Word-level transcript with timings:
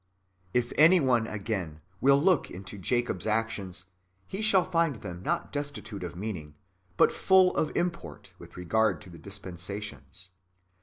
If 0.51 0.73
any 0.79 0.99
one, 0.99 1.27
again, 1.27 1.79
will 1.99 2.19
look 2.19 2.49
into 2.49 2.79
Jacob's 2.79 3.27
actions, 3.27 3.85
he 4.25 4.41
shall 4.41 4.63
find 4.63 4.95
them 4.95 5.21
not 5.21 5.51
destitute 5.53 6.03
of 6.03 6.15
meaning, 6.15 6.55
but 6.97 7.11
full 7.13 7.55
of 7.55 7.71
import 7.77 8.33
with 8.39 8.57
regard 8.57 8.99
to 9.01 9.11
the 9.11 9.19
dispensations. 9.19 10.31